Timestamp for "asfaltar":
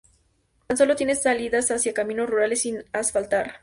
2.91-3.57